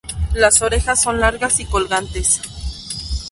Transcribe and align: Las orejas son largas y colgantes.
Las 0.33 0.63
orejas 0.63 0.99
son 0.99 1.19
largas 1.19 1.59
y 1.59 1.65
colgantes. 1.65 2.41